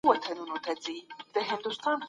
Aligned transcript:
جانانه! 0.23 0.59
څه 0.65 0.71
درته 1.33 1.55
ډالۍ 1.61 1.77
كړم 1.81 1.99